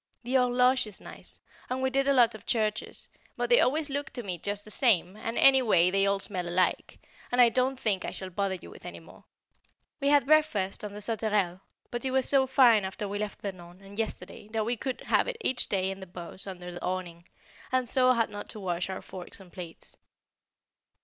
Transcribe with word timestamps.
The 0.23 0.33
Horloge 0.33 0.87
is 0.87 0.99
nice, 0.99 1.39
and 1.69 1.79
we 1.79 1.91
did 1.91 2.07
a 2.07 2.13
lot 2.13 2.33
of 2.33 2.47
churches, 2.47 3.07
but 3.37 3.51
they 3.51 3.61
always 3.61 3.87
look 3.87 4.09
to 4.13 4.23
me 4.23 4.39
just 4.39 4.65
the 4.65 4.71
same, 4.71 5.15
and 5.15 5.37
any 5.37 5.61
way 5.61 5.91
they 5.91 6.07
all 6.07 6.19
smell 6.19 6.47
alike, 6.49 6.97
and 7.31 7.39
I 7.39 7.49
don't 7.49 7.79
think 7.79 8.03
I 8.03 8.09
shall 8.09 8.31
bother 8.31 8.57
with 8.67 8.83
any 8.83 8.99
more. 8.99 9.25
We 9.99 10.07
had 10.07 10.25
breakfast 10.25 10.83
on 10.83 10.91
the 10.93 11.01
Sauterelle, 11.01 11.61
but 11.91 12.03
it 12.03 12.09
was 12.09 12.27
so 12.27 12.47
fine 12.47 12.83
after 12.83 13.07
we 13.07 13.19
left 13.19 13.43
Vernon, 13.43 13.79
and 13.81 13.99
yesterday, 13.99 14.47
that 14.53 14.65
we 14.65 14.75
could 14.75 15.01
have 15.01 15.27
it 15.27 15.37
each 15.41 15.69
day 15.69 15.91
in 15.91 15.99
the 15.99 16.07
bows 16.07 16.47
under 16.47 16.71
the 16.71 16.83
awning, 16.83 17.27
and 17.71 17.87
so 17.87 18.11
had 18.13 18.31
not 18.31 18.49
to 18.49 18.59
wash 18.59 18.89
our 18.89 19.03
forks 19.03 19.39
and 19.39 19.53
plates. 19.53 19.97